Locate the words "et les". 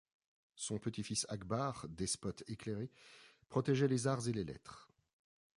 4.27-4.43